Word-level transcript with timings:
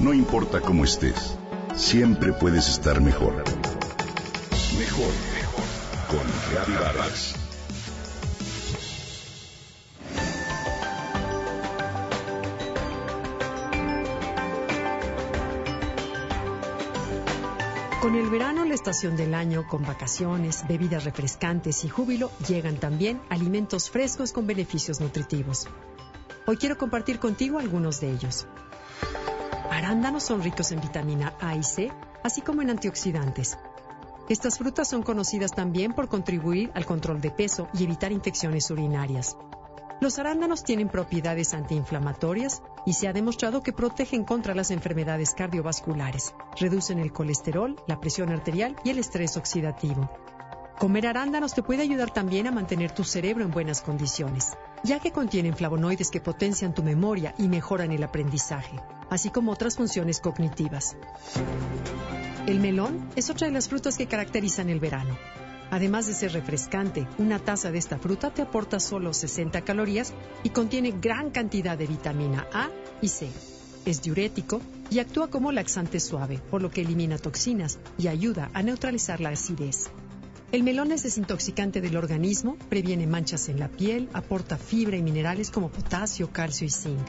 No 0.00 0.14
importa 0.14 0.62
cómo 0.62 0.84
estés, 0.84 1.36
siempre 1.76 2.32
puedes 2.32 2.70
estar 2.70 3.02
mejor. 3.02 3.44
Mejor, 4.78 5.12
mejor. 5.34 5.64
Con 6.08 6.26
Reavivadas. 6.50 7.34
Con 18.00 18.14
el 18.14 18.30
verano, 18.30 18.64
la 18.64 18.72
estación 18.72 19.16
del 19.16 19.34
año, 19.34 19.68
con 19.68 19.82
vacaciones, 19.82 20.64
bebidas 20.66 21.04
refrescantes 21.04 21.84
y 21.84 21.90
júbilo, 21.90 22.30
llegan 22.48 22.76
también 22.76 23.20
alimentos 23.28 23.90
frescos 23.90 24.32
con 24.32 24.46
beneficios 24.46 24.98
nutritivos. 24.98 25.68
Hoy 26.46 26.56
quiero 26.56 26.78
compartir 26.78 27.18
contigo 27.18 27.58
algunos 27.58 28.00
de 28.00 28.12
ellos. 28.12 28.46
Arándanos 29.70 30.24
son 30.24 30.42
ricos 30.42 30.72
en 30.72 30.80
vitamina 30.80 31.34
A 31.40 31.54
y 31.54 31.62
C, 31.62 31.92
así 32.24 32.40
como 32.40 32.60
en 32.60 32.70
antioxidantes. 32.70 33.56
Estas 34.28 34.58
frutas 34.58 34.88
son 34.88 35.02
conocidas 35.02 35.52
también 35.52 35.92
por 35.92 36.08
contribuir 36.08 36.72
al 36.74 36.84
control 36.84 37.20
de 37.20 37.30
peso 37.30 37.68
y 37.72 37.84
evitar 37.84 38.10
infecciones 38.10 38.68
urinarias. 38.72 39.36
Los 40.00 40.18
arándanos 40.18 40.64
tienen 40.64 40.88
propiedades 40.88 41.54
antiinflamatorias 41.54 42.62
y 42.84 42.94
se 42.94 43.06
ha 43.06 43.12
demostrado 43.12 43.62
que 43.62 43.72
protegen 43.72 44.24
contra 44.24 44.56
las 44.56 44.72
enfermedades 44.72 45.34
cardiovasculares, 45.34 46.34
reducen 46.58 46.98
el 46.98 47.12
colesterol, 47.12 47.76
la 47.86 48.00
presión 48.00 48.30
arterial 48.30 48.74
y 48.82 48.90
el 48.90 48.98
estrés 48.98 49.36
oxidativo. 49.36 50.10
Comer 50.80 51.06
arándanos 51.06 51.54
te 51.54 51.62
puede 51.62 51.82
ayudar 51.82 52.10
también 52.10 52.48
a 52.48 52.50
mantener 52.50 52.90
tu 52.90 53.04
cerebro 53.04 53.44
en 53.44 53.52
buenas 53.52 53.82
condiciones, 53.82 54.56
ya 54.82 54.98
que 54.98 55.12
contienen 55.12 55.54
flavonoides 55.54 56.10
que 56.10 56.20
potencian 56.20 56.74
tu 56.74 56.82
memoria 56.82 57.34
y 57.38 57.48
mejoran 57.48 57.92
el 57.92 58.02
aprendizaje, 58.02 58.80
así 59.10 59.30
como 59.30 59.52
otras 59.52 59.76
funciones 59.76 60.20
cognitivas. 60.20 60.96
El 62.46 62.60
melón 62.60 63.08
es 63.16 63.28
otra 63.28 63.48
de 63.48 63.52
las 63.52 63.68
frutas 63.68 63.98
que 63.98 64.06
caracterizan 64.06 64.70
el 64.70 64.80
verano. 64.80 65.18
Además 65.70 66.06
de 66.06 66.14
ser 66.14 66.32
refrescante, 66.32 67.06
una 67.18 67.38
taza 67.38 67.70
de 67.70 67.78
esta 67.78 67.98
fruta 67.98 68.30
te 68.30 68.42
aporta 68.42 68.80
solo 68.80 69.12
60 69.12 69.60
calorías 69.60 70.12
y 70.42 70.50
contiene 70.50 70.92
gran 71.00 71.30
cantidad 71.30 71.78
de 71.78 71.86
vitamina 71.86 72.46
A 72.52 72.70
y 73.00 73.08
C. 73.08 73.28
Es 73.84 74.02
diurético 74.02 74.60
y 74.90 74.98
actúa 74.98 75.28
como 75.28 75.52
laxante 75.52 76.00
suave, 76.00 76.38
por 76.50 76.60
lo 76.60 76.70
que 76.70 76.80
elimina 76.80 77.18
toxinas 77.18 77.78
y 77.98 78.08
ayuda 78.08 78.50
a 78.52 78.62
neutralizar 78.62 79.20
la 79.20 79.30
acidez. 79.30 79.90
El 80.52 80.64
melón 80.64 80.90
es 80.90 81.04
desintoxicante 81.04 81.80
del 81.80 81.96
organismo, 81.96 82.56
previene 82.68 83.06
manchas 83.06 83.48
en 83.48 83.60
la 83.60 83.68
piel, 83.68 84.08
aporta 84.12 84.58
fibra 84.58 84.96
y 84.96 85.02
minerales 85.02 85.50
como 85.52 85.70
potasio, 85.70 86.32
calcio 86.32 86.66
y 86.66 86.70
zinc. 86.70 87.06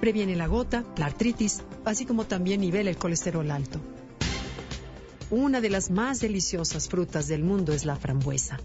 Previene 0.00 0.36
la 0.36 0.46
gota, 0.46 0.84
la 0.96 1.06
artritis, 1.06 1.62
así 1.84 2.04
como 2.04 2.26
también 2.26 2.60
nivela 2.60 2.90
el 2.90 2.98
colesterol 2.98 3.50
alto. 3.50 3.80
Una 5.30 5.60
de 5.60 5.70
las 5.70 5.90
más 5.90 6.20
deliciosas 6.20 6.88
frutas 6.88 7.26
del 7.26 7.42
mundo 7.42 7.72
es 7.72 7.84
la 7.84 7.96
frambuesa. 7.96 8.60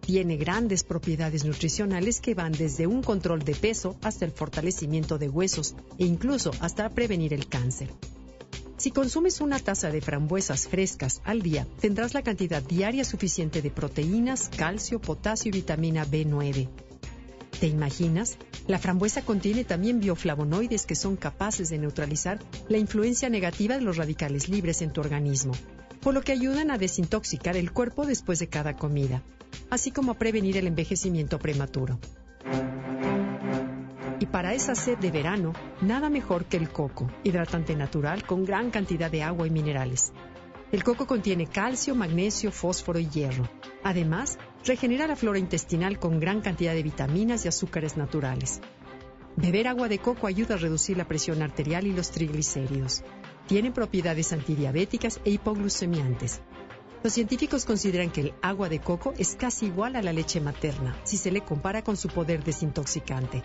Tiene 0.00 0.38
grandes 0.38 0.84
propiedades 0.84 1.44
nutricionales 1.44 2.20
que 2.20 2.34
van 2.34 2.52
desde 2.52 2.86
un 2.86 3.02
control 3.02 3.44
de 3.44 3.54
peso 3.54 3.96
hasta 4.00 4.24
el 4.24 4.30
fortalecimiento 4.30 5.18
de 5.18 5.28
huesos 5.28 5.74
e 5.98 6.06
incluso 6.06 6.50
hasta 6.60 6.88
prevenir 6.88 7.34
el 7.34 7.46
cáncer. 7.46 7.90
Si 8.78 8.90
consumes 8.90 9.40
una 9.42 9.58
taza 9.58 9.90
de 9.90 10.00
frambuesas 10.00 10.68
frescas 10.68 11.20
al 11.24 11.42
día, 11.42 11.66
tendrás 11.80 12.14
la 12.14 12.22
cantidad 12.22 12.62
diaria 12.62 13.04
suficiente 13.04 13.60
de 13.60 13.70
proteínas, 13.70 14.48
calcio, 14.56 15.00
potasio 15.00 15.50
y 15.50 15.52
vitamina 15.52 16.06
B9. 16.06 16.68
¿Te 17.60 17.66
imaginas? 17.66 18.38
La 18.66 18.78
frambuesa 18.78 19.22
contiene 19.22 19.64
también 19.64 20.00
bioflavonoides 20.00 20.86
que 20.86 20.94
son 20.94 21.16
capaces 21.16 21.70
de 21.70 21.78
neutralizar 21.78 22.38
la 22.68 22.78
influencia 22.78 23.28
negativa 23.28 23.76
de 23.76 23.82
los 23.82 23.96
radicales 23.96 24.48
libres 24.48 24.82
en 24.82 24.92
tu 24.92 25.00
organismo 25.00 25.52
por 26.00 26.14
lo 26.14 26.22
que 26.22 26.32
ayudan 26.32 26.70
a 26.70 26.78
desintoxicar 26.78 27.56
el 27.56 27.72
cuerpo 27.72 28.06
después 28.06 28.38
de 28.38 28.48
cada 28.48 28.76
comida, 28.76 29.22
así 29.70 29.90
como 29.90 30.12
a 30.12 30.18
prevenir 30.18 30.56
el 30.56 30.66
envejecimiento 30.66 31.38
prematuro. 31.38 31.98
Y 34.20 34.26
para 34.26 34.54
esa 34.54 34.74
sed 34.74 34.98
de 34.98 35.10
verano, 35.10 35.52
nada 35.80 36.10
mejor 36.10 36.46
que 36.46 36.56
el 36.56 36.70
coco, 36.70 37.10
hidratante 37.22 37.76
natural 37.76 38.24
con 38.24 38.44
gran 38.44 38.70
cantidad 38.70 39.10
de 39.10 39.22
agua 39.22 39.46
y 39.46 39.50
minerales. 39.50 40.12
El 40.72 40.84
coco 40.84 41.06
contiene 41.06 41.46
calcio, 41.46 41.94
magnesio, 41.94 42.52
fósforo 42.52 42.98
y 42.98 43.08
hierro. 43.08 43.48
Además, 43.84 44.38
regenera 44.64 45.06
la 45.06 45.16
flora 45.16 45.38
intestinal 45.38 45.98
con 45.98 46.20
gran 46.20 46.40
cantidad 46.40 46.74
de 46.74 46.82
vitaminas 46.82 47.44
y 47.44 47.48
azúcares 47.48 47.96
naturales. 47.96 48.60
Beber 49.36 49.68
agua 49.68 49.88
de 49.88 49.98
coco 49.98 50.26
ayuda 50.26 50.56
a 50.56 50.58
reducir 50.58 50.96
la 50.96 51.06
presión 51.06 51.42
arterial 51.42 51.86
y 51.86 51.92
los 51.92 52.10
triglicéridos. 52.10 53.04
Tiene 53.46 53.70
propiedades 53.70 54.32
antidiabéticas 54.32 55.20
e 55.24 55.30
hipoglucemiantes. 55.30 56.40
Los 57.04 57.12
científicos 57.12 57.64
consideran 57.64 58.10
que 58.10 58.22
el 58.22 58.34
agua 58.42 58.68
de 58.68 58.80
coco 58.80 59.14
es 59.16 59.36
casi 59.36 59.66
igual 59.66 59.94
a 59.94 60.02
la 60.02 60.12
leche 60.12 60.40
materna 60.40 60.98
si 61.04 61.16
se 61.16 61.30
le 61.30 61.42
compara 61.42 61.82
con 61.84 61.96
su 61.96 62.08
poder 62.08 62.42
desintoxicante. 62.42 63.44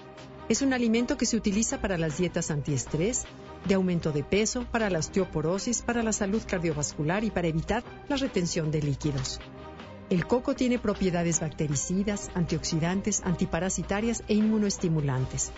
Es 0.50 0.62
un 0.62 0.74
alimento 0.74 1.16
que 1.16 1.28
se 1.28 1.38
utiliza 1.38 1.80
para 1.80 1.98
las 1.98 2.18
dietas 2.18 2.52
antiestrés, 2.52 3.26
de 3.66 3.76
aumento 3.76 4.12
de 4.12 4.24
peso, 4.24 4.66
para 4.72 4.90
la 4.90 5.00
osteoporosis, 5.00 5.84
para 5.84 6.04
la 6.04 6.12
salud 6.12 6.42
cardiovascular 6.46 7.24
y 7.24 7.32
para 7.32 7.48
evitar 7.48 7.84
la 8.10 8.18
retención 8.18 8.72
de 8.72 8.82
líquidos. 8.82 9.40
El 10.14 10.28
coco 10.28 10.54
tiene 10.54 10.78
propiedades 10.78 11.40
bactericidas, 11.40 12.30
antioxidantes, 12.36 13.24
antiparasitarias 13.26 14.24
e 14.28 14.36
inmunoestimulantes. 14.36 15.52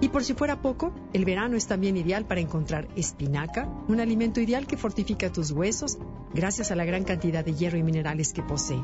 Y 0.00 0.08
por 0.08 0.24
si 0.24 0.34
fuera 0.34 0.60
poco, 0.60 0.92
el 1.12 1.24
verano 1.24 1.56
es 1.56 1.68
también 1.68 1.96
ideal 1.96 2.24
para 2.24 2.40
encontrar 2.40 2.88
espinaca, 2.96 3.68
un 3.86 4.00
alimento 4.00 4.40
ideal 4.40 4.66
que 4.66 4.76
fortifica 4.76 5.30
tus 5.30 5.52
huesos 5.52 5.98
gracias 6.34 6.72
a 6.72 6.74
la 6.74 6.84
gran 6.84 7.04
cantidad 7.04 7.44
de 7.44 7.54
hierro 7.54 7.78
y 7.78 7.84
minerales 7.84 8.32
que 8.32 8.42
posee. 8.42 8.82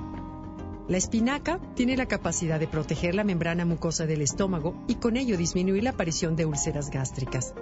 La 0.86 0.98
espinaca 0.98 1.58
tiene 1.74 1.96
la 1.96 2.06
capacidad 2.06 2.60
de 2.60 2.68
proteger 2.68 3.16
la 3.16 3.24
membrana 3.24 3.64
mucosa 3.64 4.06
del 4.06 4.22
estómago 4.22 4.84
y 4.86 4.94
con 4.94 5.16
ello 5.16 5.36
disminuir 5.36 5.82
la 5.82 5.90
aparición 5.90 6.36
de 6.36 6.46
úlceras 6.46 6.90
gástricas. 6.90 7.54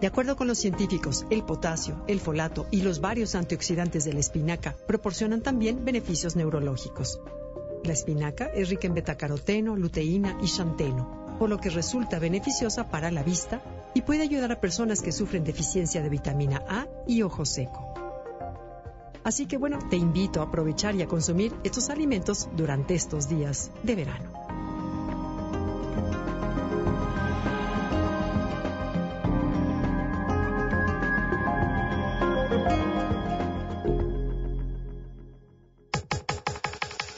De 0.00 0.06
acuerdo 0.06 0.34
con 0.34 0.46
los 0.46 0.56
científicos, 0.56 1.26
el 1.28 1.44
potasio, 1.44 2.02
el 2.06 2.20
folato 2.20 2.66
y 2.70 2.80
los 2.80 3.02
varios 3.02 3.34
antioxidantes 3.34 4.04
de 4.04 4.14
la 4.14 4.20
espinaca 4.20 4.74
proporcionan 4.86 5.42
también 5.42 5.84
beneficios 5.84 6.36
neurológicos. 6.36 7.20
La 7.84 7.92
espinaca 7.92 8.46
es 8.46 8.70
rica 8.70 8.86
en 8.86 8.94
betacaroteno, 8.94 9.76
luteína 9.76 10.38
y 10.42 10.48
xanteno, 10.48 11.36
por 11.38 11.50
lo 11.50 11.58
que 11.58 11.68
resulta 11.68 12.18
beneficiosa 12.18 12.88
para 12.88 13.10
la 13.10 13.22
vista 13.22 13.60
y 13.92 14.00
puede 14.00 14.22
ayudar 14.22 14.52
a 14.52 14.60
personas 14.60 15.02
que 15.02 15.12
sufren 15.12 15.44
deficiencia 15.44 16.00
de 16.00 16.08
vitamina 16.08 16.62
A 16.66 16.86
y 17.06 17.20
ojo 17.20 17.44
seco. 17.44 17.92
Así 19.22 19.44
que 19.44 19.58
bueno, 19.58 19.78
te 19.90 19.96
invito 19.96 20.40
a 20.40 20.44
aprovechar 20.44 20.94
y 20.94 21.02
a 21.02 21.08
consumir 21.08 21.52
estos 21.62 21.90
alimentos 21.90 22.48
durante 22.56 22.94
estos 22.94 23.28
días 23.28 23.70
de 23.82 23.96
verano. 23.96 24.39